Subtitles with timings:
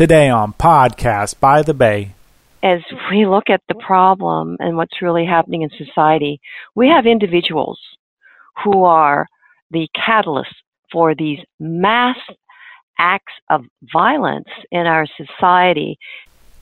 [0.00, 2.14] Today on Podcast by the Bay.
[2.62, 6.40] As we look at the problem and what's really happening in society,
[6.74, 7.78] we have individuals
[8.64, 9.26] who are
[9.70, 10.54] the catalyst
[10.90, 12.16] for these mass
[12.98, 15.98] acts of violence in our society.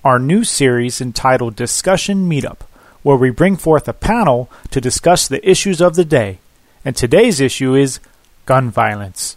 [0.03, 2.63] Our new series entitled Discussion Meetup,
[3.05, 6.41] where we bring forth a panel to discuss the issues of the day.
[6.85, 8.01] And today's issue is
[8.47, 9.37] gun violence.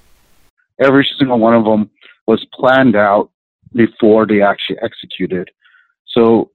[0.80, 1.92] Every single one of them
[2.26, 3.30] was planned out
[3.73, 5.49] before they actually executed.
[6.07, 6.52] So,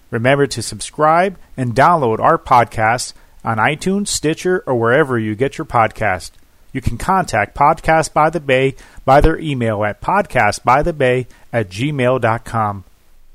[0.10, 5.66] Remember to subscribe and download our podcast on iTunes, Stitcher, or wherever you get your
[5.66, 6.32] podcast.
[6.74, 12.84] You can contact Podcast by the Bay by their email at podcastbythebay at gmail.com.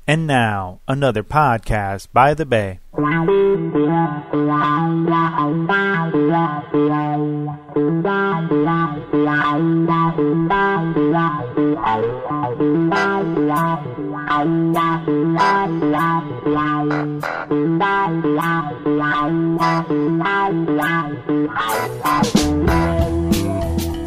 [0.09, 2.79] And now, another podcast by the Bay.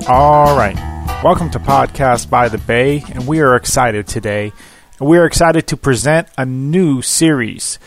[0.09, 0.77] All right.
[1.23, 4.55] Welcome to Podcast by the Bay, and we are excited today.
[5.01, 7.79] We are excited to present a new series,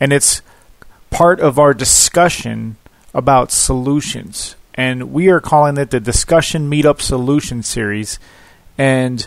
[0.00, 0.40] and it's
[1.10, 2.76] part of our discussion
[3.12, 4.56] about solutions.
[4.72, 8.18] And we are calling it the Discussion Meetup Solution Series.
[8.78, 9.26] And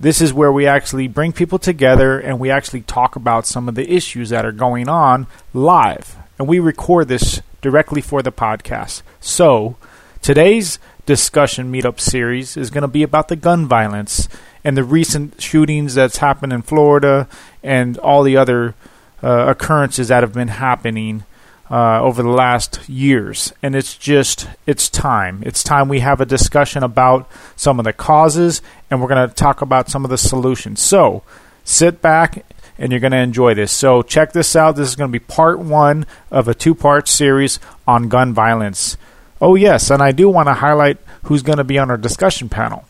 [0.00, 3.74] this is where we actually bring people together and we actually talk about some of
[3.74, 6.16] the issues that are going on live.
[6.38, 9.02] And we record this directly for the podcast.
[9.20, 9.76] So,
[10.22, 14.30] today's discussion meetup series is going to be about the gun violence
[14.64, 17.28] and the recent shootings that's happened in Florida
[17.62, 18.74] and all the other
[19.22, 21.24] uh, occurrences that have been happening
[21.70, 23.52] uh, over the last years.
[23.62, 25.42] And it's just, it's time.
[25.46, 28.60] It's time we have a discussion about some of the causes
[28.90, 30.80] and we're going to talk about some of the solutions.
[30.80, 31.22] So
[31.64, 32.44] sit back
[32.76, 33.72] and you're going to enjoy this.
[33.72, 34.76] So check this out.
[34.76, 38.96] This is going to be part one of a two part series on gun violence.
[39.40, 42.48] Oh, yes, and I do want to highlight who's going to be on our discussion
[42.48, 42.84] panel.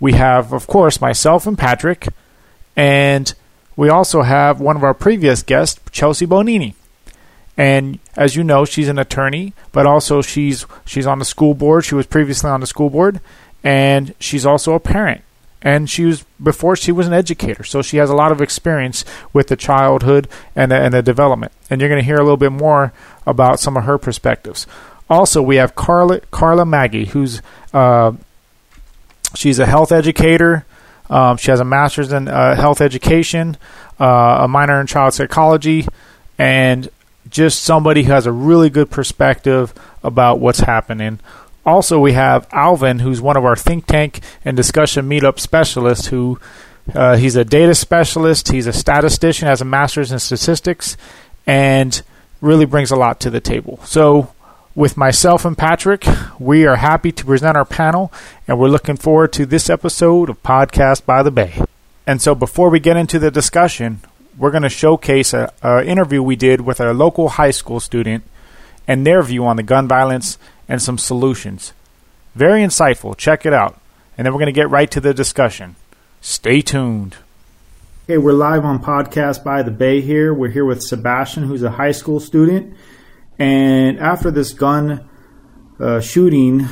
[0.00, 2.08] We have, of course, myself and Patrick,
[2.74, 3.32] and
[3.76, 6.74] we also have one of our previous guests, Chelsea Bonini.
[7.56, 11.84] And as you know, she's an attorney, but also she's she's on the school board.
[11.84, 13.20] She was previously on the school board,
[13.62, 15.22] and she's also a parent.
[15.62, 19.04] And she was before she was an educator, so she has a lot of experience
[19.34, 21.52] with the childhood and the, and the development.
[21.68, 22.94] And you're going to hear a little bit more
[23.26, 24.66] about some of her perspectives.
[25.10, 27.42] Also, we have Carla Carla Maggie, who's
[27.74, 28.12] uh,
[29.34, 30.64] she's a health educator.
[31.08, 33.56] Um, she has a master's in uh, health education,
[33.98, 35.86] uh, a minor in child psychology,
[36.38, 36.88] and
[37.28, 41.18] just somebody who has a really good perspective about what's happening.
[41.66, 46.06] Also, we have Alvin, who's one of our think tank and discussion meetup specialists.
[46.06, 46.40] Who
[46.94, 50.96] uh, he's a data specialist, he's a statistician, has a master's in statistics,
[51.46, 52.00] and
[52.40, 53.80] really brings a lot to the table.
[53.84, 54.32] So
[54.74, 56.04] with myself and Patrick.
[56.38, 58.12] We are happy to present our panel,
[58.46, 61.60] and we're looking forward to this episode of Podcast by the Bay.
[62.06, 64.00] And so, before we get into the discussion,
[64.38, 65.50] we're going to showcase an
[65.86, 68.24] interview we did with a local high school student
[68.86, 70.38] and their view on the gun violence
[70.68, 71.72] and some solutions.
[72.34, 73.16] Very insightful.
[73.16, 73.78] Check it out.
[74.16, 75.76] And then we're going to get right to the discussion.
[76.20, 77.16] Stay tuned.
[78.04, 80.32] Okay, we're live on Podcast by the Bay here.
[80.34, 82.76] We're here with Sebastian, who's a high school student
[83.40, 85.08] and after this gun
[85.80, 86.68] uh, shooting,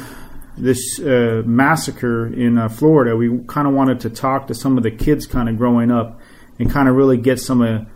[0.59, 4.83] this uh, massacre in uh, Florida, we kind of wanted to talk to some of
[4.83, 6.21] the kids kind of growing up
[6.59, 7.87] and kind of really get some of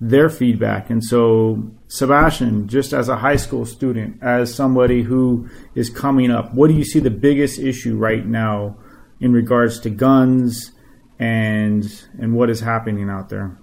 [0.00, 0.90] their feedback.
[0.90, 6.52] And so, Sebastian, just as a high school student, as somebody who is coming up,
[6.52, 8.76] what do you see the biggest issue right now
[9.20, 10.72] in regards to guns
[11.20, 11.84] and
[12.18, 13.56] and what is happening out there?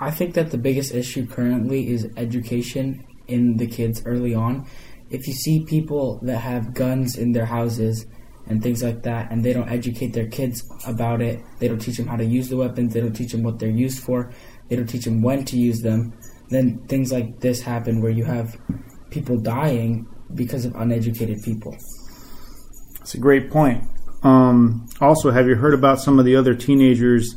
[0.00, 4.66] I think that the biggest issue currently is education in the kids early on.
[5.10, 8.06] If you see people that have guns in their houses
[8.46, 11.96] and things like that, and they don't educate their kids about it, they don't teach
[11.96, 14.32] them how to use the weapons, they don't teach them what they're used for,
[14.68, 16.12] they don't teach them when to use them,
[16.50, 18.56] then things like this happen where you have
[19.10, 21.76] people dying because of uneducated people.
[22.98, 23.84] That's a great point.
[24.22, 27.34] Um, also, have you heard about some of the other teenagers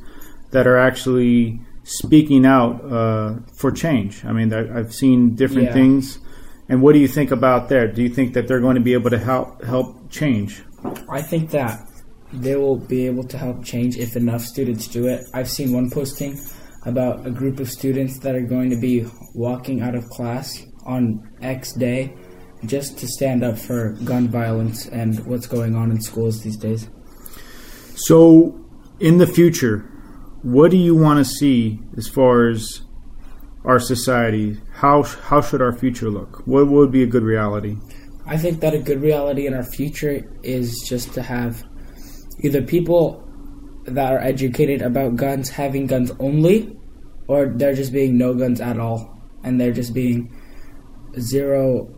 [0.52, 4.24] that are actually speaking out uh, for change?
[4.26, 5.74] I mean, I've seen different Yeah.
[5.74, 6.20] things.
[6.70, 7.88] And what do you think about there?
[7.88, 10.64] Do you think that they're going to be able to help help change?
[11.10, 11.80] I think that
[12.34, 15.26] they will be able to help change if enough students do it.
[15.34, 16.38] I've seen one posting
[16.86, 21.24] about a group of students that are going to be walking out of class on
[21.42, 22.14] X day
[22.66, 26.90] just to stand up for gun violence and what's going on in schools these days.
[27.96, 28.60] So,
[29.00, 29.90] in the future,
[30.48, 32.80] what do you want to see as far as
[33.66, 34.56] our society?
[34.72, 36.48] How how should our future look?
[36.48, 37.76] What would be a good reality?
[38.26, 41.66] I think that a good reality in our future is just to have
[42.40, 43.28] either people
[43.84, 46.78] that are educated about guns having guns only,
[47.28, 50.34] or there just being no guns at all, and there just being
[51.20, 51.94] zero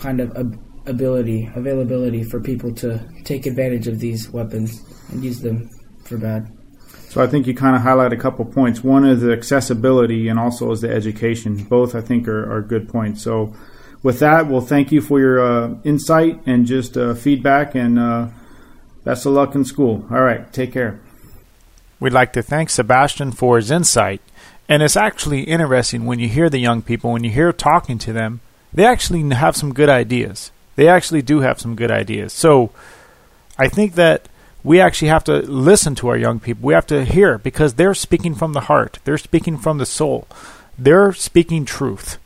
[0.00, 5.40] kind of ab- ability, availability for people to take advantage of these weapons and use
[5.40, 5.68] them
[6.04, 6.55] for bad.
[7.08, 8.84] So I think you kind of highlight a couple points.
[8.84, 11.64] One is the accessibility, and also is the education.
[11.64, 13.22] Both I think are, are good points.
[13.22, 13.54] So
[14.02, 18.28] with that, we'll thank you for your uh, insight and just uh, feedback, and uh,
[19.04, 20.06] best of luck in school.
[20.10, 21.00] All right, take care.
[21.98, 24.20] We'd like to thank Sebastian for his insight.
[24.68, 28.12] And it's actually interesting when you hear the young people, when you hear talking to
[28.12, 28.40] them,
[28.72, 30.50] they actually have some good ideas.
[30.74, 32.32] They actually do have some good ideas.
[32.32, 32.70] So
[33.58, 34.28] I think that
[34.66, 36.66] we actually have to listen to our young people.
[36.66, 40.26] We have to hear because they're speaking from the heart, they're speaking from the soul,
[40.76, 42.18] they're speaking truth.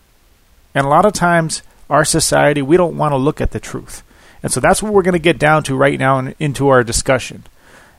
[0.75, 4.03] And a lot of times, our society, we don't want to look at the truth.
[4.43, 6.83] And so that's what we're going to get down to right now in, into our
[6.83, 7.45] discussion.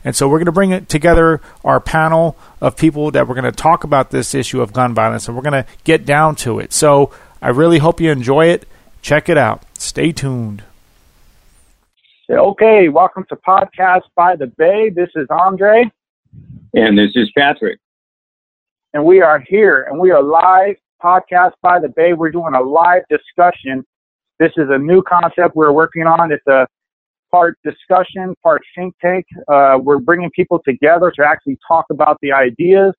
[0.03, 3.45] And so we're going to bring it together our panel of people that we're going
[3.45, 6.57] to talk about this issue of gun violence and we're going to get down to
[6.57, 6.73] it.
[6.73, 7.11] So
[7.44, 8.67] I really hope you enjoy it.
[9.03, 9.61] Check it out.
[9.77, 10.63] Stay tuned.
[12.31, 14.89] Okay, welcome to Podcast by the Bay.
[14.89, 15.92] This is Andre,
[16.74, 17.78] And this is Patrick.
[18.94, 20.78] and we are here, and we are live.
[21.04, 22.13] Podcast by the Bay.
[22.13, 23.83] We're doing a live discussion.
[24.39, 26.31] This is a new concept we're working on.
[26.31, 26.66] It's a
[27.31, 29.25] part discussion, part think tank.
[29.50, 32.94] Uh, we're bringing people together to actually talk about the ideas,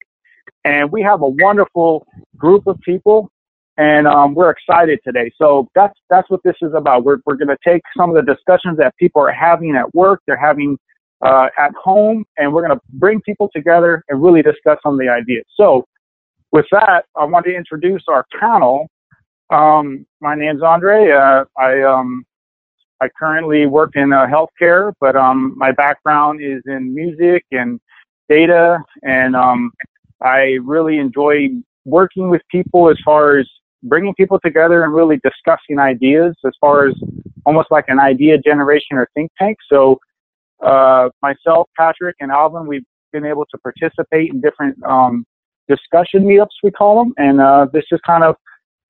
[0.64, 2.06] and we have a wonderful
[2.36, 3.30] group of people,
[3.78, 5.30] and um, we're excited today.
[5.36, 7.04] So that's that's what this is about.
[7.04, 10.20] We're we're going to take some of the discussions that people are having at work,
[10.26, 10.78] they're having
[11.22, 15.00] uh, at home, and we're going to bring people together and really discuss some of
[15.00, 15.44] the ideas.
[15.56, 15.86] So,
[16.50, 18.88] with that, I want to introduce our panel.
[19.50, 21.10] Um, my name's Andre.
[21.10, 22.24] Uh, I um,
[23.00, 27.80] I currently work in uh, healthcare, but um, my background is in music and
[28.28, 29.72] data, and um,
[30.22, 31.48] I really enjoy
[31.84, 33.48] working with people as far as
[33.82, 36.94] bringing people together and really discussing ideas as far as
[37.44, 39.58] almost like an idea generation or think tank.
[39.70, 39.98] So
[40.64, 45.24] uh, myself, Patrick, and Alvin, we've been able to participate in different um,
[45.68, 48.36] discussion meetups, we call them, and uh, this is kind of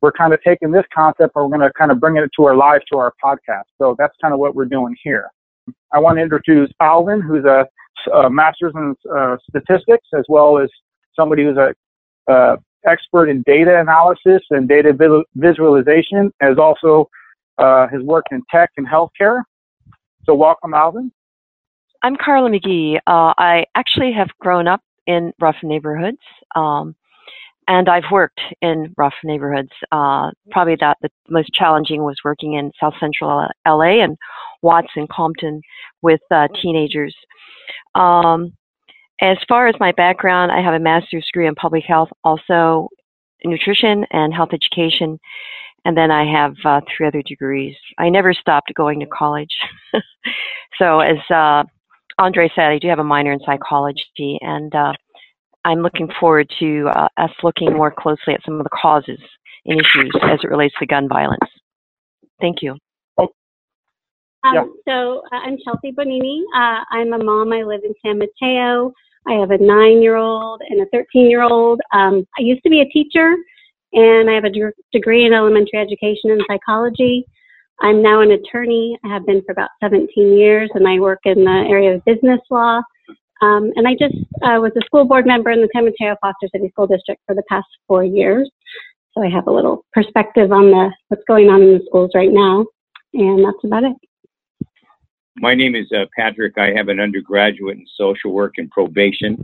[0.03, 2.45] we're kind of taking this concept and we're going to kind of bring it to
[2.45, 3.63] our live to our podcast.
[3.79, 5.31] So that's kind of what we're doing here.
[5.93, 7.65] I want to introduce Alvin, who's a,
[8.13, 10.69] a master's in uh, statistics, as well as
[11.15, 11.73] somebody who's a
[12.31, 12.57] uh,
[12.87, 14.93] expert in data analysis and data
[15.35, 17.09] visualization, as also
[17.59, 19.43] uh, has worked in tech and healthcare.
[20.25, 21.11] So welcome, Alvin.
[22.03, 22.97] I'm Carla McGee.
[23.07, 26.19] Uh, I actually have grown up in rough neighborhoods,
[26.57, 26.97] um,
[27.69, 29.71] and I've worked in rough neighborhoods.
[29.93, 34.17] Uh, probably that the most challenging was working in South Central LA and
[34.63, 35.61] Watts and Compton
[36.03, 37.15] with uh, teenagers.
[37.95, 38.53] Um,
[39.23, 42.89] as far as my background, I have a master's degree in public health, also
[43.45, 45.19] nutrition and health education,
[45.85, 47.77] and then I have uh, three other degrees.
[47.99, 49.57] I never stopped going to college.
[50.79, 51.63] so as uh,
[52.19, 54.93] Andre said, I do have a minor in psychology, and uh,
[55.65, 59.21] I'm looking forward to uh, us looking more closely at some of the causes
[59.67, 61.49] and issues as it relates to gun violence.
[62.41, 62.77] Thank you.
[64.45, 64.63] Yeah.
[64.63, 66.43] Um, so uh, I'm Chelsea Bonini.
[66.55, 67.53] Uh, I'm a mom.
[67.53, 68.93] I live in San Mateo.
[69.27, 71.81] I have a nine-year-old and a 13-year-old.
[71.93, 73.35] Um, I used to be a teacher,
[73.93, 77.25] and I have a de- degree in elementary education and psychology.
[77.81, 78.99] I'm now an attorney.
[79.05, 82.41] I have been for about 17 years, and I work in the area of business
[82.51, 82.81] law.
[83.43, 86.49] Um, and I just uh, was a school board member in the San Mateo Foster
[86.53, 88.49] City School District for the past four years.
[89.15, 92.31] So I have a little perspective on the what's going on in the schools right
[92.33, 92.65] now,
[93.15, 93.97] and that's about it.
[95.37, 96.59] My name is uh, Patrick.
[96.59, 99.37] I have an undergraduate in social work and probation.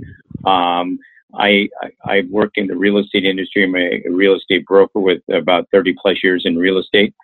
[0.45, 0.99] Um,
[1.35, 3.65] I, I, I work in the real estate industry.
[3.65, 7.15] I'm a real estate broker with about 30 plus years in real estate.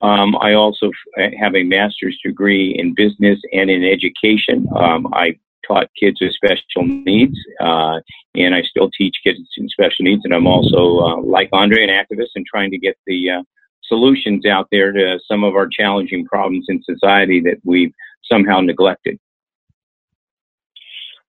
[0.00, 4.66] Um, I also f- have a master's degree in business and in education.
[4.76, 8.00] Um, I taught kids with special needs, uh,
[8.34, 10.24] and I still teach kids in special needs.
[10.24, 13.42] And I'm also, uh, like Andre, an activist and trying to get the uh,
[13.84, 17.92] solutions out there to some of our challenging problems in society that we've
[18.30, 19.18] somehow neglected.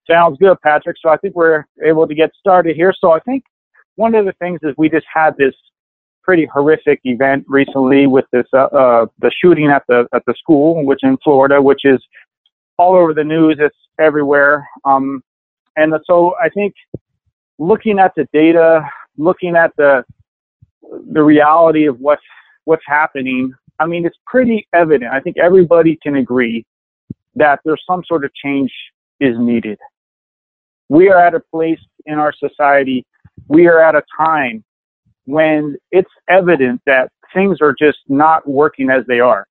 [0.10, 0.98] Sounds good, Patrick.
[1.01, 2.93] So I think we're able to get started here.
[2.98, 3.43] So I think
[3.95, 5.53] one of the things is we just had this
[6.24, 10.86] pretty horrific event recently with this uh, uh, the shooting at the at the school,
[10.86, 12.01] which in Florida, which is
[12.77, 13.57] all over the news.
[13.60, 14.67] It's everywhere.
[14.86, 15.22] Um,
[15.75, 16.74] and so I think
[17.60, 20.03] looking at the data, looking at the
[21.12, 22.24] the reality of what's
[22.65, 25.12] what's happening, I mean, it's pretty evident.
[25.12, 26.65] I think everybody can agree
[27.36, 28.72] that there's some sort of change
[29.20, 29.79] is needed.
[30.89, 33.05] We are at a place in our society,
[33.48, 34.63] we are at a time
[35.25, 39.48] when it's evident that things are just not working as they are.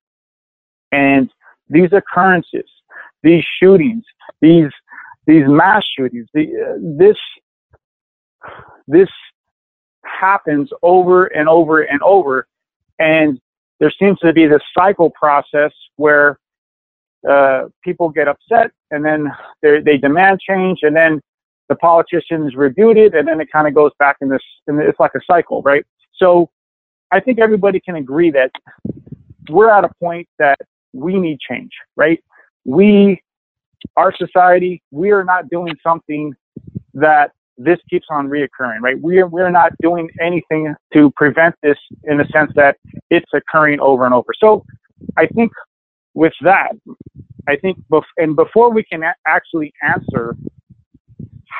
[0.91, 1.29] And
[1.69, 2.69] these occurrences,
[3.23, 4.03] these shootings,
[4.41, 4.69] these
[5.25, 7.17] these mass shootings, the, uh, this
[8.87, 9.09] this
[10.03, 12.47] happens over and over and over,
[12.99, 13.39] and
[13.79, 16.39] there seems to be this cycle process where
[17.29, 19.31] uh, people get upset and then
[19.61, 21.21] they demand change and then
[21.69, 25.11] the politicians reviewed it and then it kind of goes back in this it's like
[25.15, 25.85] a cycle right?
[26.15, 26.49] So
[27.11, 28.51] i think everybody can agree that
[29.49, 30.57] we're at a point that
[30.93, 32.21] we need change right?
[32.65, 33.21] We
[33.97, 36.33] our society we are not doing something
[36.93, 37.31] that
[37.63, 42.25] this keeps on reoccurring right we're we're not doing anything to prevent this in the
[42.33, 42.77] sense that
[43.09, 44.63] it's occurring over and over so
[45.17, 45.51] i think
[46.13, 46.71] with that
[47.47, 50.35] i think bef- and before we can a- actually answer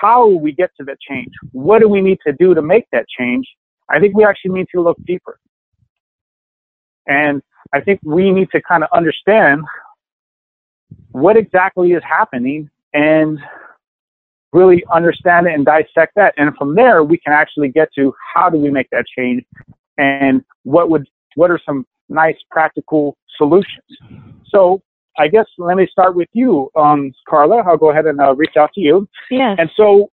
[0.03, 1.31] how we get to that change?
[1.51, 3.48] What do we need to do to make that change?
[3.89, 5.39] I think we actually need to look deeper.
[7.07, 7.41] And
[7.74, 9.63] I think we need to kind of understand
[11.12, 13.39] what exactly is happening and
[14.53, 16.33] really understand it and dissect that.
[16.38, 19.43] And from there, we can actually get to how do we make that change
[19.98, 23.83] and what would, what are some nice practical solutions.
[24.48, 24.81] So
[25.17, 27.57] I guess let me start with you, um, Carla.
[27.57, 29.07] I'll go ahead and uh, reach out to you.
[29.29, 29.57] Yes.
[29.60, 30.10] And so,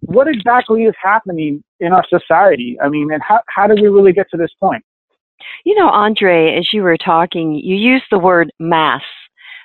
[0.00, 2.76] what exactly is happening in our society?
[2.82, 4.84] I mean, and how, how did we really get to this point?
[5.64, 9.02] You know, Andre, as you were talking, you used the word mass,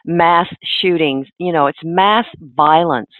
[0.05, 1.27] mass shootings.
[1.37, 3.11] You know, it's mass violence.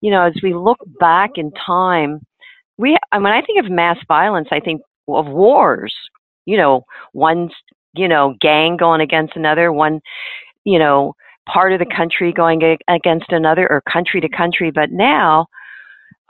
[0.00, 2.20] You know, as we look back in time,
[2.78, 5.94] we, I mean, I think of mass violence, I think of wars.
[6.44, 7.50] You know, one,
[7.94, 10.00] you know, gang going against another, one
[10.64, 11.14] you know,
[11.46, 14.70] part of the country going against another or country to country.
[14.70, 15.46] But now,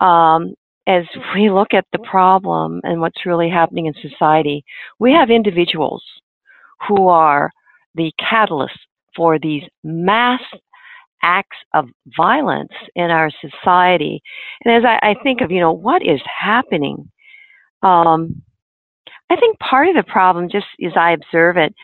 [0.00, 0.54] um,
[0.86, 1.04] as
[1.34, 4.64] we look at the problem and what's really happening in society,
[4.98, 6.02] we have individuals
[6.88, 7.50] who are
[7.94, 8.70] the catalysts
[9.16, 10.40] for these mass
[11.22, 14.22] acts of violence in our society.
[14.64, 17.10] And as I, I think of, you know, what is happening,
[17.82, 18.42] um,
[19.30, 21.74] I think part of the problem, just as I observe it,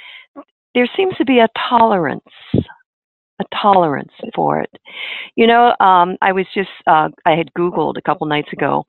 [0.75, 2.25] there seems to be a tolerance
[3.41, 4.71] a tolerance for it.
[5.37, 8.85] You know, um, I was just uh, I had Googled a couple nights ago,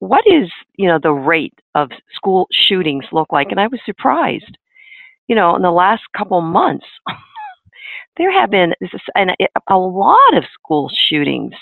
[0.00, 4.58] what is you know the rate of school shootings look like, and I was surprised.
[5.26, 6.84] You know, in the last couple months,
[8.16, 8.74] there have been
[9.68, 11.52] a lot of school shootings,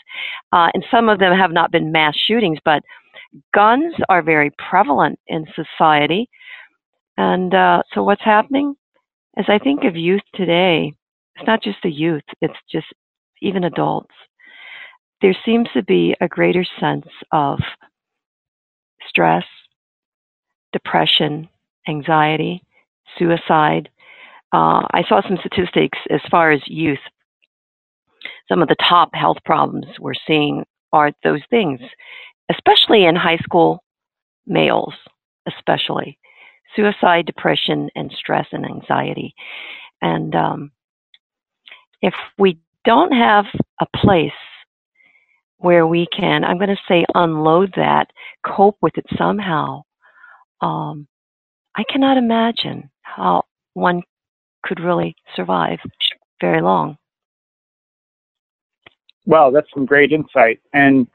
[0.52, 2.82] uh, and some of them have not been mass shootings, but
[3.54, 6.28] guns are very prevalent in society.
[7.16, 8.74] And uh, so, what's happening?
[9.36, 10.92] As I think of youth today,
[11.36, 12.86] it's not just the youth, it's just
[13.40, 14.14] even adults.
[15.22, 17.60] There seems to be a greater sense of
[19.08, 19.44] stress,
[20.72, 21.48] depression,
[21.88, 22.62] anxiety,
[23.18, 23.88] suicide.
[24.52, 26.98] Uh, I saw some statistics as far as youth.
[28.48, 31.80] Some of the top health problems we're seeing are those things,
[32.50, 33.82] especially in high school
[34.46, 34.94] males,
[35.46, 36.18] especially
[36.76, 39.34] suicide, depression, and stress and anxiety.
[40.00, 40.72] And um,
[42.00, 43.46] if we don't have
[43.80, 44.32] a place
[45.58, 48.10] where we can, I'm going to say, unload that,
[48.44, 49.82] cope with it somehow,
[50.60, 51.06] um,
[51.76, 53.44] I cannot imagine how
[53.74, 54.02] one
[54.74, 55.78] could really survive
[56.40, 56.96] very long.
[59.26, 60.60] Well, that's some great insight.
[60.72, 61.06] And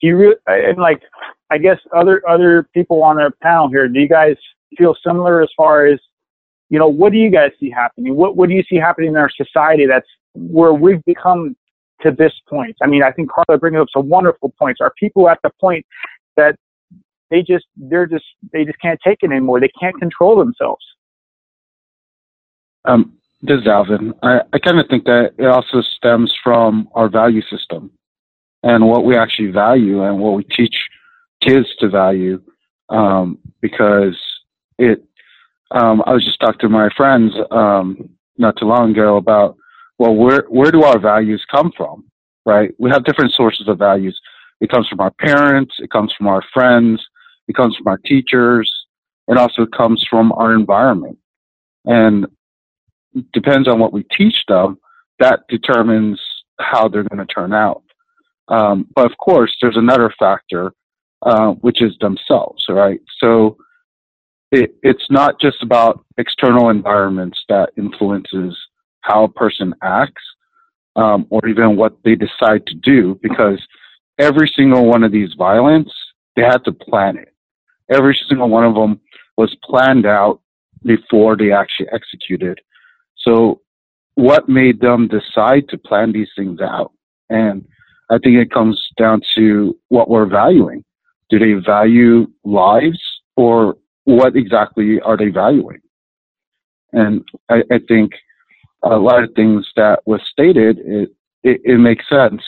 [0.00, 1.02] you and like,
[1.50, 4.36] I guess other other people on our panel here, do you guys
[4.78, 6.00] feel similar as far as,
[6.70, 8.16] you know, what do you guys see happening?
[8.16, 11.54] What, what do you see happening in our society that's where we've become
[12.00, 12.74] to this point?
[12.82, 14.80] I mean, I think Carla bringing up some wonderful points.
[14.80, 15.84] Are people at the point
[16.36, 16.56] that
[17.30, 19.60] they just they're just they just can't take it anymore.
[19.60, 20.84] They can't control themselves.
[22.84, 24.14] Um, this is Alvin.
[24.22, 27.90] I, I kind of think that it also stems from our value system
[28.62, 30.76] and what we actually value and what we teach
[31.40, 32.40] kids to value.
[32.88, 34.16] Um, because
[34.78, 35.02] it,
[35.70, 39.56] um, I was just talking to my friends um, not too long ago about,
[39.98, 42.04] well, where where do our values come from?
[42.44, 42.70] Right?
[42.78, 44.20] We have different sources of values.
[44.60, 45.74] It comes from our parents.
[45.78, 47.04] It comes from our friends.
[47.48, 48.72] It comes from our teachers.
[49.28, 51.18] It also comes from our environment.
[51.84, 52.26] And
[53.32, 54.78] depends on what we teach them,
[55.18, 56.20] that determines
[56.60, 57.82] how they're going to turn out.
[58.48, 60.72] Um, but of course, there's another factor,
[61.22, 63.00] uh, which is themselves, right?
[63.18, 63.56] So
[64.50, 68.56] it, it's not just about external environments that influences
[69.00, 70.22] how a person acts
[70.96, 73.60] um, or even what they decide to do, because
[74.18, 75.90] every single one of these violence,
[76.36, 77.34] they had to plan it.
[77.90, 79.00] Every single one of them
[79.36, 80.40] was planned out
[80.84, 82.60] before they actually executed.
[83.22, 83.60] So
[84.14, 86.92] what made them decide to plan these things out?
[87.30, 87.64] And
[88.10, 90.84] I think it comes down to what we're valuing.
[91.30, 93.00] Do they value lives
[93.36, 95.80] or what exactly are they valuing?
[96.92, 98.12] And I, I think
[98.82, 101.10] a lot of things that was stated, it,
[101.42, 102.42] it, it makes sense.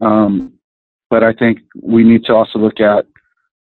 [0.00, 0.54] Um,
[1.08, 3.06] but I think we need to also look at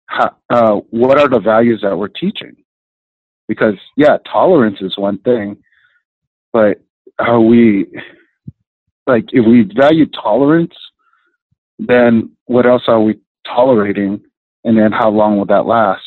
[0.06, 2.56] how, uh, what are the values that we're teaching?
[3.48, 5.58] Because yeah, tolerance is one thing,
[6.52, 6.80] but
[7.18, 7.86] are we
[9.06, 10.74] like if we value tolerance,
[11.78, 14.20] then what else are we tolerating,
[14.64, 16.02] and then how long will that last?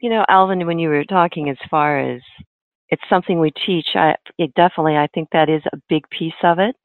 [0.00, 2.20] You know, Alvin, when you were talking as far as
[2.88, 6.58] it's something we teach, I it definitely I think that is a big piece of
[6.58, 6.76] it.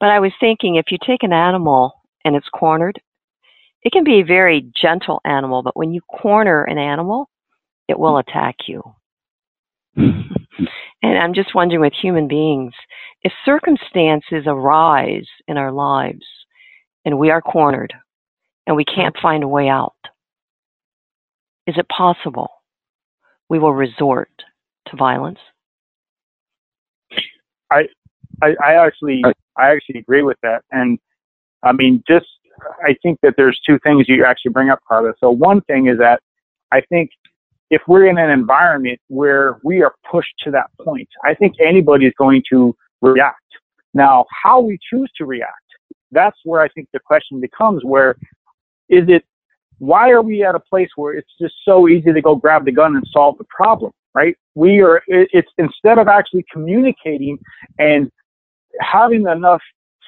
[0.00, 1.92] But I was thinking if you take an animal
[2.24, 3.00] and it's cornered,
[3.82, 7.28] it can be a very gentle animal, but when you corner an animal,
[7.88, 8.82] it will attack you.
[11.04, 12.72] And I'm just wondering with human beings,
[13.22, 16.24] if circumstances arise in our lives
[17.04, 17.92] and we are cornered
[18.66, 19.92] and we can't find a way out,
[21.66, 22.48] is it possible
[23.50, 24.30] we will resort
[24.88, 25.40] to violence?
[27.70, 27.86] I,
[28.42, 29.22] I, I actually,
[29.58, 30.62] I actually agree with that.
[30.70, 30.98] And
[31.62, 32.26] I mean, just,
[32.82, 35.12] I think that there's two things you actually bring up, Carla.
[35.20, 36.22] So one thing is that
[36.72, 37.10] I think
[37.74, 42.06] if we're in an environment where we are pushed to that point, I think anybody
[42.06, 43.40] is going to react.
[43.94, 45.68] Now, how we choose to react,
[46.12, 48.16] that's where I think the question becomes where
[48.88, 49.24] is it,
[49.78, 52.70] why are we at a place where it's just so easy to go grab the
[52.70, 54.36] gun and solve the problem, right?
[54.54, 57.38] We are, it's instead of actually communicating
[57.80, 58.08] and
[58.80, 59.62] having enough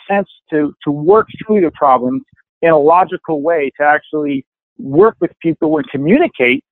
[0.08, 2.22] sense to, to work through the problems
[2.62, 4.46] in a logical way to actually
[4.78, 6.62] work with people and communicate,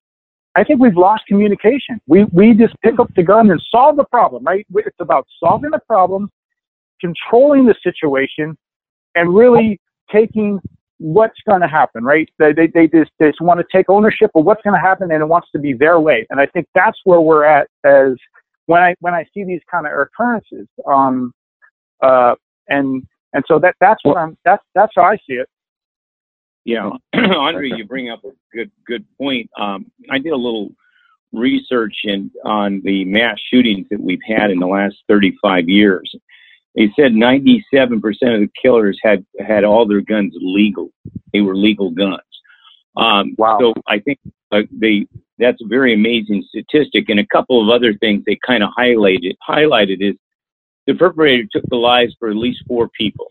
[0.57, 2.01] I think we've lost communication.
[2.07, 4.67] We, we just pick up the gun and solve the problem, right?
[4.75, 6.31] It's about solving the problem,
[7.01, 8.57] controlling the situation,
[9.15, 9.81] and really
[10.13, 10.61] taking
[10.99, 12.29] what's going to happen, right?
[12.39, 15.11] They, they, they, just, they just want to take ownership of what's going to happen
[15.11, 16.27] and it wants to be their way.
[16.31, 18.13] And I think that's where we're at as
[18.67, 20.69] when I, when I see these kind of occurrences.
[20.87, 21.33] Um,
[22.01, 22.37] uh,
[22.69, 25.49] and, and so that, that's what I'm, that's, that's how I see it.
[26.65, 29.51] Yeah, Andre, you bring up a good good point.
[29.59, 30.71] Um, I did a little
[31.35, 36.15] research in, on the mass shootings that we've had in the last 35 years.
[36.75, 40.91] They said 97% of the killers had had all their guns legal.
[41.33, 42.21] They were legal guns.
[42.97, 43.59] Um, wow.
[43.61, 44.19] So I think
[44.51, 45.07] uh, they
[45.39, 47.09] that's a very amazing statistic.
[47.09, 50.17] And a couple of other things they kind of highlighted highlighted is
[50.87, 53.31] the perpetrator took the lives for at least four people.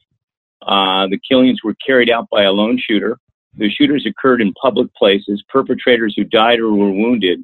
[0.67, 3.17] Uh, the killings were carried out by a lone shooter.
[3.55, 5.43] The shooters occurred in public places.
[5.49, 7.43] Perpetrators who died or were wounded.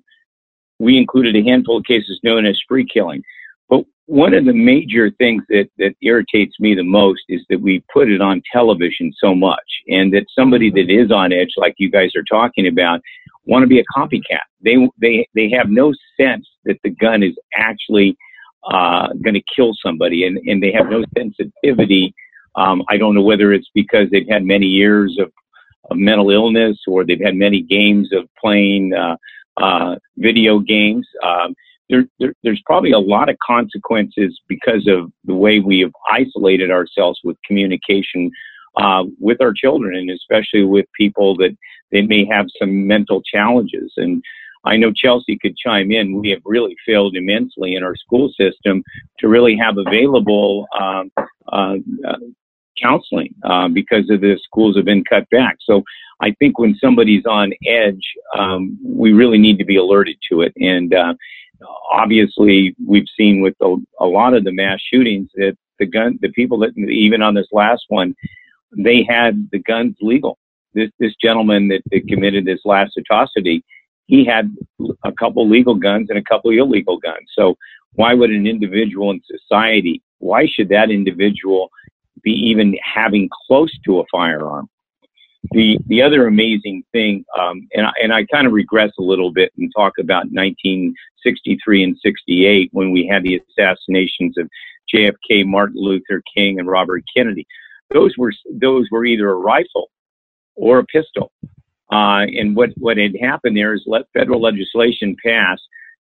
[0.80, 3.24] We included a handful of cases known as spree killing.
[3.68, 7.84] But one of the major things that, that irritates me the most is that we
[7.94, 11.92] put it on television so much and that somebody that is on edge, like you
[11.92, 13.02] guys are talking about,
[13.46, 14.40] want to be a copycat.
[14.64, 18.18] They, they, they have no sense that the gun is actually
[18.72, 22.14] uh, going to kill somebody and, and they have no sensitivity
[22.56, 25.32] um, I don't know whether it's because they've had many years of,
[25.90, 29.18] of mental illness or they've had many games of playing uh,
[29.58, 31.08] uh, video games.
[31.24, 31.56] Um,
[31.90, 36.72] there, there, there's probably a lot of consequences because of the way we have isolated
[36.72, 38.32] ourselves with communication
[38.78, 41.56] uh, with our children, and especially with people that
[41.92, 43.92] they may have some mental challenges.
[43.98, 44.24] And
[44.66, 46.20] I know Chelsea could chime in.
[46.20, 48.84] We have really failed immensely in our school system
[49.20, 51.12] to really have available um,
[51.52, 51.76] uh,
[52.82, 55.58] counseling uh, because of the schools have been cut back.
[55.62, 55.84] So
[56.22, 58.04] I think when somebody's on edge,
[58.38, 60.54] um, we really need to be alerted to it.
[60.58, 61.14] And uh,
[61.92, 66.30] obviously, we've seen with a, a lot of the mass shootings that the gun, the
[66.30, 68.16] people that even on this last one,
[68.78, 70.38] they had the guns legal.
[70.74, 73.64] This this gentleman that, that committed this last atrocity,
[74.08, 74.54] he had
[75.04, 77.28] a couple legal guns and a couple illegal guns.
[77.34, 77.56] So
[77.94, 80.02] why would an individual in society?
[80.20, 81.70] Why should that individual
[82.24, 84.70] be even having close to a firearm?
[85.52, 89.32] The the other amazing thing, um, and I, and I kind of regress a little
[89.32, 94.50] bit and talk about 1963 and 68 when we had the assassinations of
[94.94, 97.48] JFK, Martin Luther King, and Robert Kennedy.
[97.94, 99.90] Those were those were either a rifle
[100.56, 101.32] or a pistol.
[101.92, 105.60] Uh, and what what had happened there is let federal legislation pass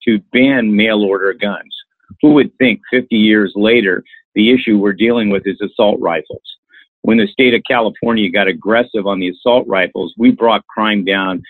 [0.03, 1.75] to ban mail order guns.
[2.21, 4.03] Who would think 50 years later
[4.35, 6.41] the issue we're dealing with is assault rifles?
[7.01, 11.43] When the state of California got aggressive on the assault rifles, we brought crime down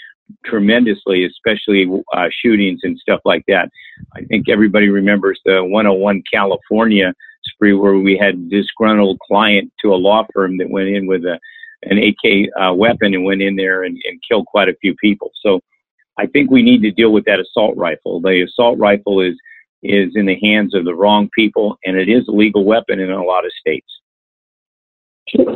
[0.46, 3.70] tremendously, especially uh, shootings and stuff like that.
[4.16, 9.96] I think everybody remembers the 101 California spree where we had disgruntled client to a
[9.96, 11.40] law firm that went in with a
[11.86, 15.32] an AK uh, weapon and went in there and, and killed quite a few people.
[15.42, 15.60] So
[16.18, 18.22] I think we need to deal with that assault rifle.
[18.22, 19.36] The assault rifle is
[19.84, 23.12] is in the hands of the wrong people, and it is a legal weapon in
[23.12, 23.88] a lot of states.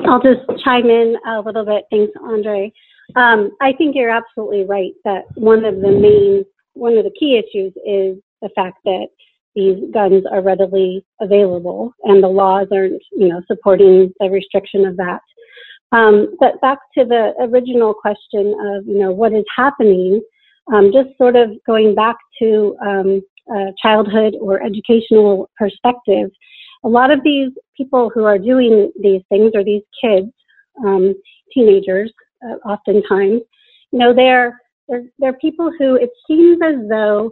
[0.06, 1.86] I'll just chime in a little bit.
[1.92, 2.72] Thanks, Andre.
[3.16, 7.38] Um, I think you're absolutely right that one of the main, one of the key
[7.38, 9.08] issues is the fact that
[9.56, 14.98] these guns are readily available and the laws aren't, you know, supporting the restriction of
[14.98, 15.22] that.
[15.92, 20.22] Um, but back to the original question of, you know, what is happening,
[20.74, 22.76] um, just sort of going back to
[23.52, 26.30] um, childhood or educational perspective,
[26.84, 30.32] a lot of these people who are doing these things or these kids,
[30.86, 31.14] um,
[31.54, 32.12] teenagers,
[32.46, 33.42] uh, oftentimes,
[33.92, 37.30] you know, they're, they're, they're people who it seems as though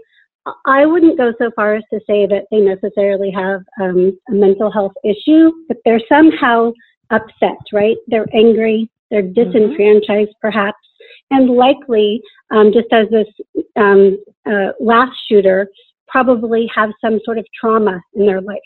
[0.65, 4.71] I wouldn't go so far as to say that they necessarily have um, a mental
[4.71, 6.71] health issue, but they're somehow
[7.10, 7.97] upset, right?
[8.08, 9.51] They're angry, they're mm-hmm.
[9.51, 10.41] disenfranchised mm-hmm.
[10.41, 10.78] perhaps,
[11.32, 13.28] and likely, um, just as this
[13.75, 15.67] um, uh, last shooter,
[16.07, 18.59] probably have some sort of trauma in their life.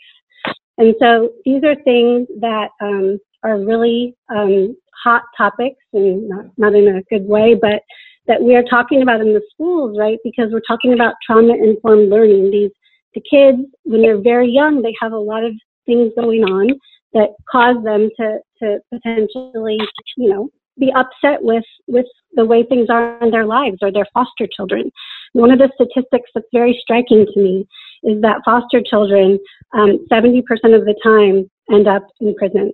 [0.78, 6.74] And so these are things that um, are really um, hot topics, and not, not
[6.74, 7.82] in a good way, but
[8.26, 10.18] that we are talking about in the schools, right?
[10.22, 12.50] Because we're talking about trauma informed learning.
[12.50, 12.70] These
[13.14, 15.52] the kids, when they're very young, they have a lot of
[15.86, 16.68] things going on
[17.12, 19.78] that cause them to, to potentially,
[20.16, 20.48] you know,
[20.78, 24.90] be upset with, with the way things are in their lives or their foster children.
[25.32, 27.66] One of the statistics that's very striking to me
[28.02, 29.38] is that foster children,
[29.74, 30.40] um, 70%
[30.74, 32.72] of the time, end up in prison.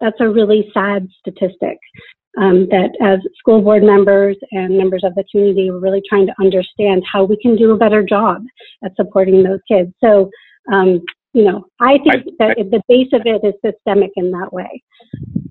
[0.00, 1.78] That's a really sad statistic.
[2.38, 6.34] Um, that as school board members and members of the community, we're really trying to
[6.38, 8.42] understand how we can do a better job
[8.84, 9.90] at supporting those kids.
[10.04, 10.30] So
[10.70, 14.30] um, you know, I think I, that I, the base of it is systemic in
[14.32, 14.82] that way.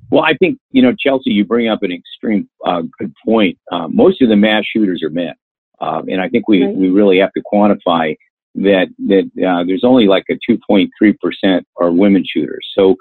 [0.09, 3.57] Well, I think you know, Chelsea, you bring up an extreme uh, good point.
[3.71, 5.35] Uh, most of the mass shooters are men,
[5.81, 6.75] um, and I think we right.
[6.75, 8.15] we really have to quantify
[8.55, 12.67] that that uh, there's only like a 2.3 percent are women shooters.
[12.75, 12.95] So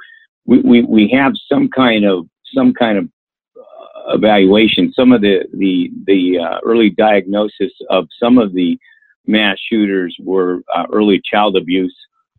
[0.46, 3.08] we, we we have some kind of some kind of
[3.56, 4.92] uh, evaluation.
[4.92, 8.78] Some of the the the uh, early diagnosis of some of the
[9.26, 11.94] mass shooters were uh, early child abuse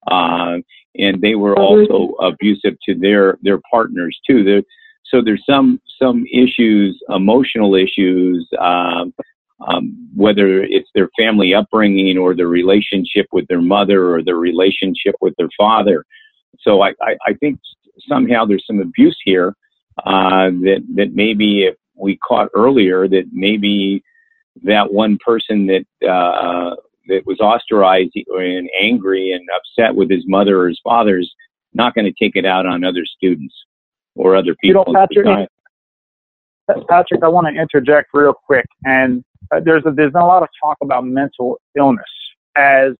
[0.08, 0.58] uh,
[0.98, 1.92] and they were mm-hmm.
[1.92, 4.44] also abusive to their their partners too.
[4.44, 4.62] There,
[5.06, 9.14] so there's some some issues, emotional issues, um,
[9.68, 15.16] um, whether it's their family upbringing or their relationship with their mother or their relationship
[15.22, 16.06] with their father.
[16.60, 17.60] So I, I, I think
[18.08, 19.56] somehow there's some abuse here
[20.06, 24.04] uh, that that maybe if we caught earlier, that maybe
[24.64, 26.76] that one person that uh,
[27.08, 31.32] that was ostracized and angry and upset with his mother or his father is
[31.74, 33.54] not going to take it out on other students
[34.16, 34.84] or other people.
[34.88, 35.50] You know, Patrick,
[36.88, 38.66] Patrick, I want to interject real quick.
[38.86, 42.06] And uh, there's a, there's a lot of talk about mental illness
[42.56, 42.94] as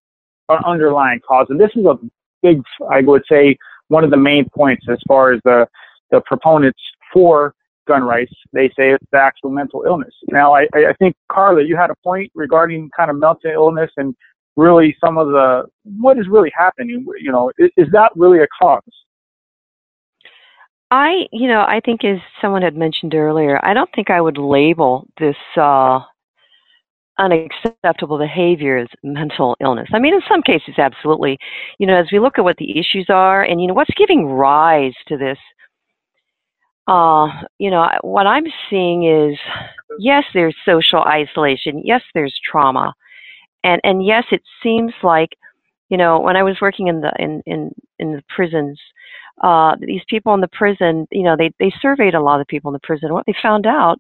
[0.50, 1.98] an underlying cause, and this is a
[2.44, 5.68] big, I would say, one of the main points as far as the
[6.12, 6.80] the proponents
[7.12, 7.54] for
[7.88, 10.14] gun rights, they say it's the actual mental illness.
[10.30, 14.16] Now, I, I think, Carla, you had a point regarding kind of mental illness and
[14.56, 15.66] really some of the,
[16.00, 17.06] what is really happening?
[17.20, 18.82] You know, is, is that really a cause?
[20.92, 24.38] I, you know, I think as someone had mentioned earlier, I don't think I would
[24.38, 26.00] label this uh,
[27.18, 29.88] unacceptable behavior as mental illness.
[29.94, 31.38] I mean, in some cases, absolutely.
[31.80, 34.26] You know, as we look at what the issues are and, you know, what's giving
[34.26, 35.38] rise to this
[36.88, 39.38] uh, you know, what I'm seeing is
[40.00, 41.82] yes, there's social isolation.
[41.84, 42.94] Yes, there's trauma,
[43.64, 45.30] and and yes, it seems like,
[45.90, 48.80] you know, when I was working in the in in in the prisons,
[49.42, 52.70] uh, these people in the prison, you know, they they surveyed a lot of people
[52.70, 53.14] in the prison.
[53.14, 54.00] What they found out,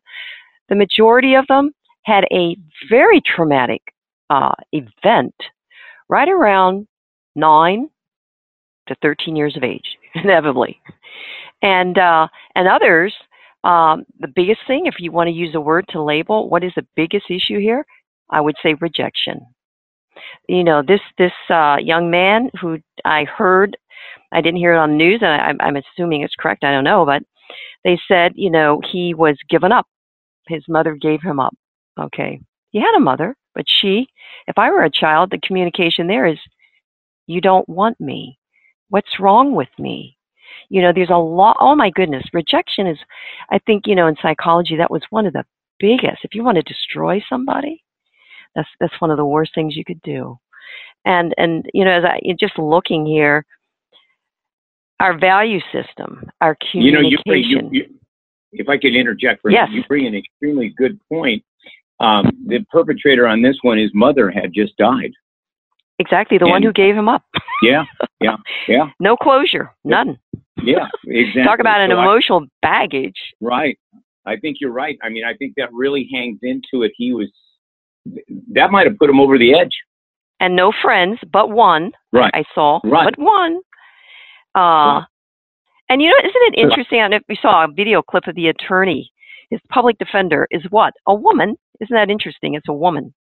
[0.69, 1.71] the majority of them
[2.06, 2.56] had a
[2.89, 3.82] very traumatic
[4.30, 5.34] uh, event
[6.08, 6.88] right around
[7.36, 7.89] nine
[8.88, 10.80] to 13 years of age, inevitably.
[11.62, 13.13] And, uh, and others,
[13.63, 16.72] um, the biggest thing, if you want to use a word to label, what is
[16.76, 17.86] the biggest issue here?
[18.30, 19.41] I would say rejection.
[20.48, 23.76] You know, this, this, uh, young man who I heard,
[24.32, 26.84] I didn't hear it on the news, and I, I'm assuming it's correct, I don't
[26.84, 27.24] know, but
[27.84, 29.88] they said, you know, he was given up.
[30.48, 31.56] His mother gave him up.
[31.99, 32.39] Okay.
[32.71, 34.08] You had a mother, but she,
[34.47, 36.38] if I were a child, the communication there is,
[37.27, 38.38] you don't want me.
[38.89, 40.17] What's wrong with me?
[40.69, 42.97] You know, there's a lot, oh my goodness, rejection is,
[43.49, 45.45] I think, you know, in psychology, that was one of the
[45.79, 46.23] biggest.
[46.23, 47.84] If you want to destroy somebody,
[48.55, 50.38] that's, that's one of the worst things you could do.
[51.05, 53.45] And, and, you know, as I, just looking here,
[54.99, 57.05] our value system, our communication.
[57.05, 57.99] You know, you, you, you
[58.53, 59.69] if I could interject for yes.
[59.71, 61.43] you, bring an extremely good point.
[61.99, 65.12] Um, the perpetrator on this one, his mother had just died.
[65.99, 67.23] Exactly, the and, one who gave him up.
[67.62, 67.86] yeah,
[68.19, 68.36] yeah,
[68.67, 68.89] yeah.
[68.99, 70.17] no closure, none.
[70.62, 71.43] Yeah, exactly.
[71.43, 73.34] Talk about an so emotional I, baggage.
[73.39, 73.77] Right.
[74.25, 74.97] I think you're right.
[75.03, 76.91] I mean, I think that really hangs into it.
[76.97, 77.29] He was
[78.53, 79.75] that might have put him over the edge.
[80.39, 81.91] And no friends, but one.
[82.12, 82.31] Right.
[82.34, 83.05] I saw, right.
[83.05, 83.60] but one.
[84.55, 84.60] Uh,
[84.99, 85.05] right.
[85.89, 86.99] and you know, isn't it interesting?
[86.99, 89.12] I don't know if you saw a video clip of the attorney.
[89.49, 90.93] His public defender is what?
[91.08, 91.55] A woman.
[91.81, 92.53] Isn't that interesting?
[92.53, 93.13] It's a woman.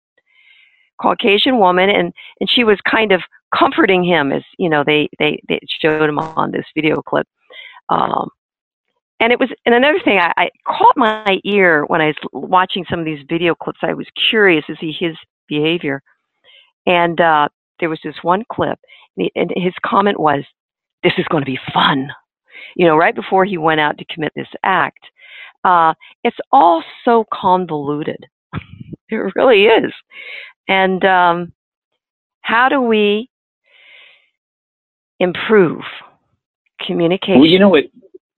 [1.01, 3.21] Caucasian woman, and and she was kind of
[3.57, 7.27] comforting him as you know they they, they showed him on this video clip.
[7.89, 8.29] Um,
[9.19, 12.85] and it was and another thing I, I caught my ear when I was watching
[12.89, 13.79] some of these video clips.
[13.81, 15.15] I was curious to see his
[15.47, 16.01] behavior,
[16.85, 18.79] and uh, there was this one clip,
[19.17, 20.43] and, he, and his comment was,
[21.03, 22.09] "This is going to be fun."
[22.75, 25.03] You know, right before he went out to commit this act.
[25.63, 28.25] Uh, it's all so convoluted.
[29.09, 29.91] it really is.
[30.67, 31.53] And um,
[32.41, 33.29] how do we
[35.19, 35.81] improve
[36.85, 37.39] communication?
[37.39, 37.85] Well, you know what?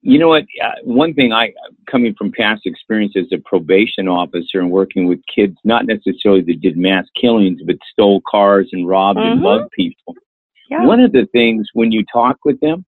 [0.02, 0.44] You know what?
[0.64, 1.52] Uh, one thing I,
[1.90, 6.62] coming from past experience as a probation officer and working with kids, not necessarily that
[6.62, 9.34] did mass killings, but stole cars and robbed mm-hmm.
[9.34, 10.16] and mugged people.
[10.70, 10.86] Yeah.
[10.86, 12.86] One of the things when you talk with them,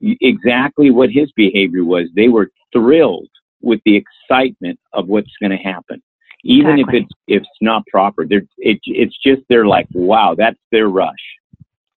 [0.00, 3.28] exactly what his behavior was, they were thrilled
[3.60, 6.02] with the excitement of what's going to happen
[6.44, 6.98] even exactly.
[6.98, 8.26] if it's if it's not proper.
[8.26, 11.14] They're it, it's just they're like, wow, that's their rush.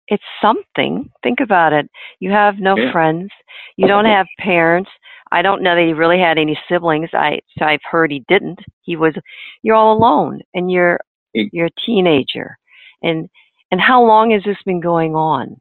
[0.09, 1.11] It's something.
[1.23, 1.91] Think about it.
[2.21, 2.93] You have no yeah.
[2.93, 3.31] friends.
[3.77, 4.91] You don't have parents.
[5.31, 7.11] I don't know that he really had any siblings.
[7.13, 8.61] I so I've heard he didn't.
[8.83, 9.15] He was.
[9.63, 10.99] You're all alone, and you're
[11.35, 12.57] it, you're a teenager,
[13.03, 13.29] and
[13.71, 15.61] and how long has this been going on?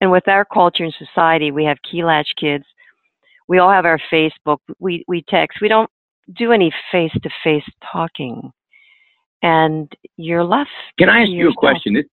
[0.00, 2.64] And with our culture and society, we have key latch kids.
[3.48, 4.58] We all have our Facebook.
[4.78, 5.60] We we text.
[5.60, 5.90] We don't
[6.36, 8.52] do any face to face talking.
[9.42, 10.70] And you're left.
[10.98, 11.94] Can I ask you a question?
[11.94, 12.06] This,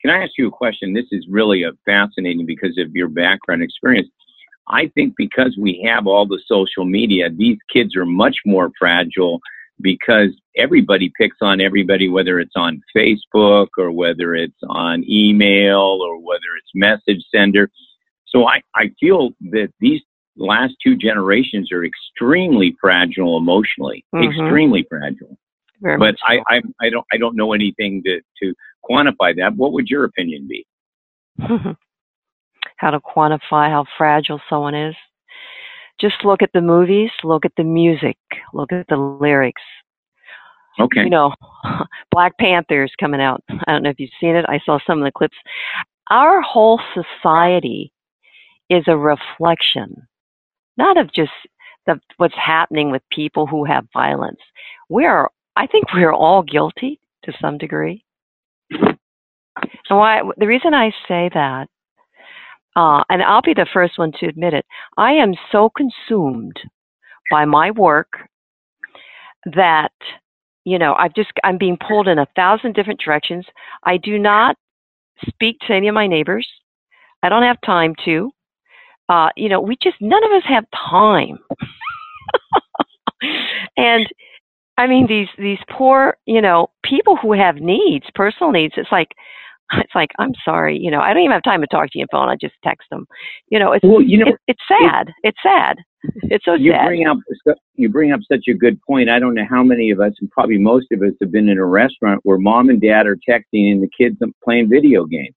[0.00, 0.92] can I ask you a question?
[0.92, 4.08] This is really a fascinating because of your background experience.
[4.68, 9.40] I think because we have all the social media, these kids are much more fragile
[9.80, 16.18] because everybody picks on everybody, whether it's on Facebook or whether it's on email or
[16.18, 17.70] whether it's message sender.
[18.26, 20.00] So I, I feel that these
[20.36, 24.28] last two generations are extremely fragile emotionally, mm-hmm.
[24.28, 25.36] extremely fragile.
[25.80, 28.54] Very but I, I, I don't I don't know anything to, to
[28.88, 29.56] quantify that.
[29.56, 30.66] What would your opinion be?
[32.76, 34.94] how to quantify how fragile someone is?
[36.00, 38.16] Just look at the movies, look at the music,
[38.54, 39.62] look at the lyrics.
[40.80, 41.02] Okay.
[41.02, 41.34] You know,
[42.10, 43.42] Black Panther's coming out.
[43.48, 44.46] I don't know if you've seen it.
[44.48, 45.36] I saw some of the clips.
[46.10, 47.92] Our whole society
[48.70, 50.06] is a reflection
[50.76, 51.32] not of just
[51.86, 54.40] the, what's happening with people who have violence.
[54.88, 58.04] We're, I think we're all guilty to some degree.
[58.70, 58.98] And
[59.98, 61.68] why, the reason I say that,
[62.76, 64.64] uh, and I'll be the first one to admit it,
[64.96, 66.58] I am so consumed
[67.30, 68.08] by my work
[69.54, 69.92] that,
[70.64, 73.44] you know, I've just, I'm being pulled in a thousand different directions.
[73.84, 74.56] I do not
[75.26, 76.48] speak to any of my neighbors.
[77.22, 78.30] I don't have time to.
[79.12, 81.38] Uh, you know, we just none of us have time.
[83.76, 84.06] and
[84.78, 89.10] I mean these these poor, you know, people who have needs, personal needs, it's like
[89.74, 92.02] It's like, I'm sorry, you know, I don't even have time to talk to you
[92.02, 92.28] on the phone.
[92.28, 93.06] I just text them.
[93.48, 95.04] You know, it's Well, you know, it, it's sad.
[95.22, 95.76] it's sad.
[96.24, 96.86] It's so you sad.
[96.86, 97.18] bring up
[97.74, 99.08] you bring up such a good point.
[99.08, 101.58] I don't know how many of us, and probably most of us, have been in
[101.58, 105.34] a restaurant where mom and dad are texting and the kids are playing video games.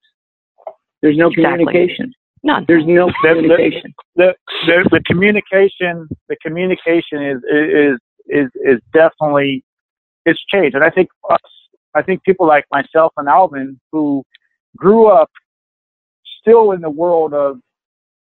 [1.01, 1.65] There's no Exactly.
[1.65, 2.13] communication.
[2.45, 2.63] None.
[2.67, 3.91] There's no communication.
[4.15, 4.35] the,
[4.67, 9.63] the the communication the communication is is is is definitely
[10.27, 11.39] it's changed, and I think us
[11.95, 14.23] I think people like myself and Alvin who
[14.77, 15.31] grew up
[16.39, 17.59] still in the world of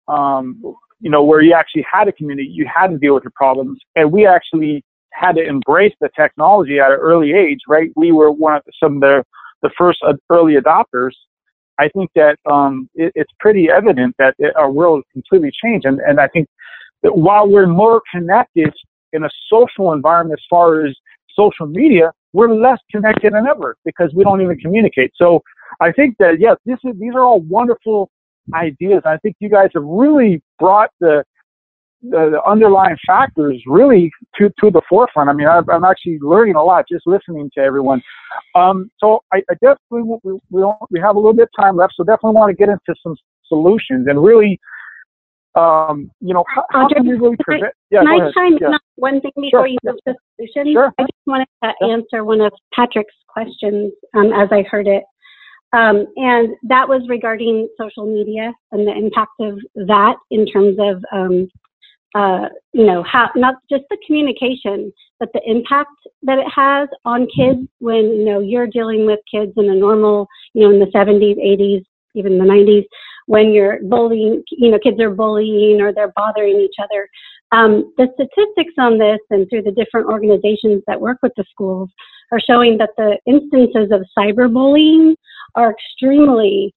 [0.06, 0.62] um
[1.00, 3.80] you know where you actually had a community, you had to deal with your problems,
[3.96, 7.90] and we actually had to embrace the technology at an early age, right?
[7.96, 9.24] We were one of some of the
[9.62, 11.14] the first uh, early adopters.
[11.78, 15.86] I think that um, it, it's pretty evident that it, our world has completely changed,
[15.86, 16.48] and and I think
[17.02, 18.72] that while we're more connected
[19.12, 20.94] in a social environment as far as
[21.34, 25.12] social media, we're less connected than ever because we don't even communicate.
[25.16, 25.42] So
[25.80, 28.10] I think that yes, this is these are all wonderful
[28.54, 29.02] ideas.
[29.04, 31.24] I think you guys have really brought the
[32.02, 35.28] the, the underlying factors really to, to the forefront.
[35.30, 38.02] I mean, I've, I'm actually learning a lot just listening to everyone.
[38.54, 41.76] Um, so I, I definitely we, we don't we have a little bit of time
[41.76, 43.16] left, so definitely want to get into some
[43.48, 44.60] solutions and really,
[45.54, 47.72] um, you know, how, how can we really prevent?
[47.90, 48.76] Yeah, Can I chime Yeah.
[48.96, 49.66] one thing before Sure.
[49.66, 50.72] you move to solutions?
[50.72, 50.92] Sure.
[50.98, 51.86] I just wanted to Yeah.
[51.88, 55.04] answer one of Patrick's questions um, as I heard it.
[55.72, 61.04] Um, and that was regarding social media and the impact of that in terms of,
[61.12, 61.48] um,
[62.14, 65.90] uh, you know, how not just the communication, but the impact
[66.22, 70.26] that it has on kids when, you know, you're dealing with kids in a normal,
[70.54, 72.84] you know, in the 70s, 80s, even the 90s,
[73.26, 77.08] when you're bullying, you know, kids are bullying or they're bothering each other.
[77.52, 81.90] Um, the statistics on this and through the different organizations that work with the schools
[82.32, 85.14] are showing that the instances of cyberbullying
[85.54, 86.74] are extremely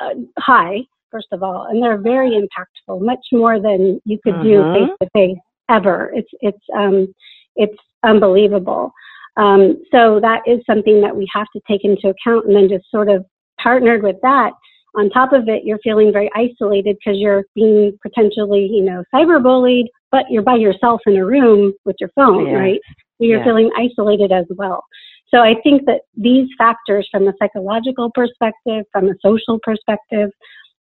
[0.00, 0.80] uh, high,
[1.12, 4.72] first of all, and they're very impactful, much more than you could do Mhm.
[4.74, 6.10] face to face ever.
[6.14, 7.14] It's it's um,
[7.56, 8.92] it's unbelievable.
[9.36, 12.90] Um, so that is something that we have to take into account, and then just
[12.90, 13.24] sort of
[13.60, 14.52] partnered with that.
[14.94, 19.86] On top of it, you're feeling very isolated because you're being potentially, you know, cyberbullied,
[20.10, 22.58] but you're by yourself in a room with your phone, Yeah.
[22.58, 22.80] right?
[23.16, 23.44] So you're Yeah.
[23.44, 24.84] feeling isolated as well.
[25.28, 30.30] So I think that these factors from a psychological perspective, from a social perspective,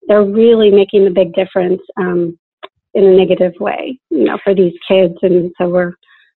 [0.09, 2.37] they're really making a big difference um,
[2.94, 5.14] in a negative way, you know, for these kids.
[5.23, 5.92] And so we're,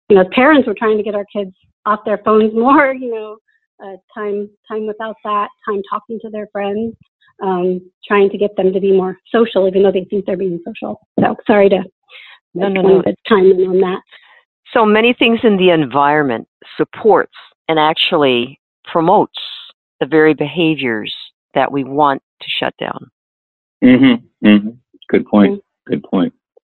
[0.09, 1.53] you know, as parents, we're trying to get our kids
[1.87, 3.37] off their phones more, you know,
[3.83, 6.95] uh, time time without that, time talking to their friends,
[7.43, 10.61] um, trying to get them to be more social, even though they think they're being
[10.67, 11.01] social.
[11.19, 11.83] So sorry to
[12.55, 13.03] No, no, no.
[13.03, 14.03] to chime in on that.
[14.75, 17.33] So many things in the environment supports
[17.69, 19.39] and actually promotes
[20.01, 21.15] the very behaviors
[21.55, 23.11] that we want to shut down.
[23.83, 24.47] Mm-hmm.
[24.47, 24.71] Mm-hmm.
[25.09, 25.62] Good point.
[25.87, 26.33] Good point.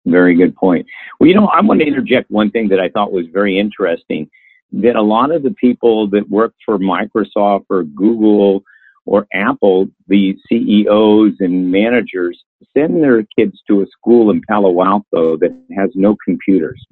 [0.07, 0.87] Very good point.
[1.21, 4.29] Well, you know, I want to interject one thing that I thought was very interesting.
[4.73, 8.65] That a lot of the people that work for Microsoft or Google
[9.05, 12.43] or Apple, the CEOs and managers,
[12.77, 16.85] send their kids to a school in Palo Alto that has no computers.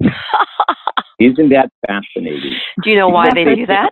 [1.18, 2.58] Isn't that fascinating?
[2.82, 3.90] Do you know why they do that?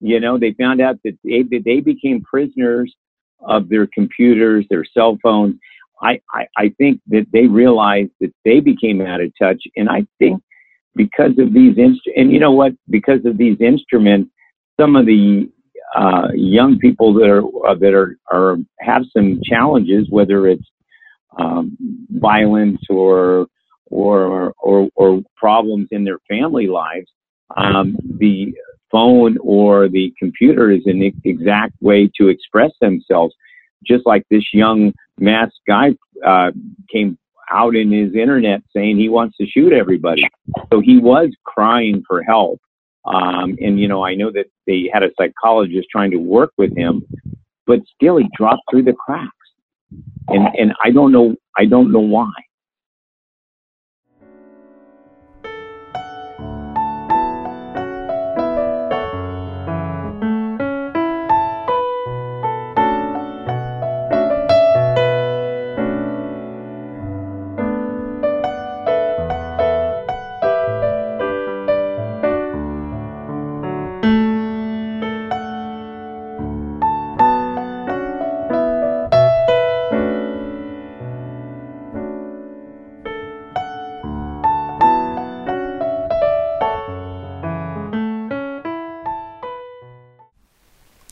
[0.00, 2.94] You know, they found out that they, that they became prisoners
[3.40, 5.56] of their computers, their cell phones.
[6.00, 9.62] I, I, I think that they realized that they became out of touch.
[9.76, 10.42] And I think
[10.94, 14.30] because of these, inst- and you know what, because of these instruments,
[14.78, 15.50] some of the
[15.96, 20.66] uh, young people that are, uh, that are, are, have some challenges, whether it's
[21.38, 21.76] um,
[22.10, 23.46] violence or,
[23.86, 27.10] or, or, or problems in their family lives,
[27.56, 28.54] um, the
[28.90, 33.34] phone or the computer is an exact way to express themselves.
[33.84, 35.94] Just like this young masked guy
[36.26, 36.50] uh,
[36.92, 37.18] came
[37.50, 40.28] out in his internet saying he wants to shoot everybody.
[40.72, 42.60] So he was crying for help.
[43.04, 46.76] Um, and, you know, I know that they had a psychologist trying to work with
[46.76, 47.06] him,
[47.66, 49.32] but still he dropped through the cracks.
[50.28, 52.30] And, and I don't know, I don't know why.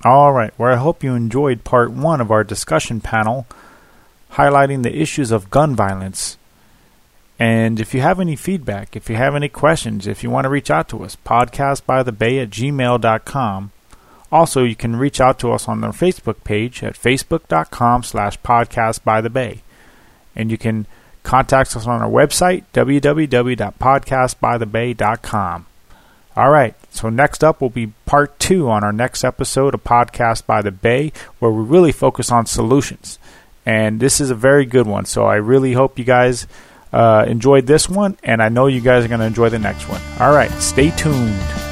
[0.07, 3.45] All right, well, I hope you enjoyed part one of our discussion panel
[4.35, 6.39] highlighting the issues of gun violence.
[7.41, 10.49] And if you have any feedback, if you have any questions, if you want to
[10.49, 13.73] reach out to us, podcastbythebay at gmail.com.
[14.31, 19.59] Also, you can reach out to us on our Facebook page at facebook.com slash podcastbythebay.
[20.37, 20.87] And you can
[21.25, 25.67] contact us on our website, www.podcastbythebay.com.
[26.37, 30.45] All right, so next up will be part two on our next episode of Podcast
[30.45, 33.19] by the Bay, where we really focus on solutions.
[33.65, 36.47] And this is a very good one, so I really hope you guys
[36.93, 39.89] uh, enjoyed this one, and I know you guys are going to enjoy the next
[39.89, 40.03] one.
[40.21, 41.66] All right, stay tuned.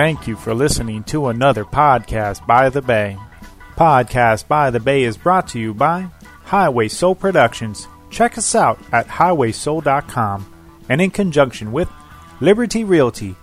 [0.00, 3.18] Thank you for listening to another podcast by the Bay.
[3.76, 6.08] Podcast by the Bay is brought to you by
[6.44, 7.86] Highway Soul Productions.
[8.08, 10.50] Check us out at highwaysoul.com
[10.88, 11.90] and in conjunction with
[12.40, 13.36] Liberty Realty.